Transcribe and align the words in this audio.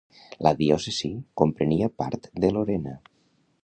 La 0.47 0.53
diòcesi 0.61 1.11
comprenia 1.43 1.93
part 2.03 2.29
de 2.47 2.55
Lorena. 2.57 3.01